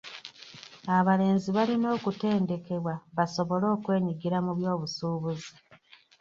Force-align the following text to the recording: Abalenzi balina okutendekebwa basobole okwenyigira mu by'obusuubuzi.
Abalenzi 0.97 1.49
balina 1.57 1.87
okutendekebwa 1.97 2.93
basobole 3.17 3.65
okwenyigira 3.75 4.37
mu 4.45 4.51
by'obusuubuzi. 4.57 5.51